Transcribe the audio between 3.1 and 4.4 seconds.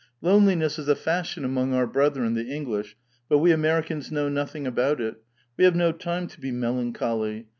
but we Americans know